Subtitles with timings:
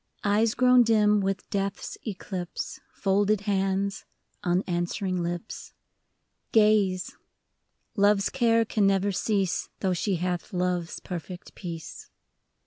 [0.23, 2.79] Eyes grown dim with Death's eclipse.
[2.91, 4.03] Folded hands,
[4.43, 5.73] unanswering lips—
[6.51, 7.15] Gaze,—
[7.95, 12.09] Love's care can never cease, Though she hath Love's perfect peace.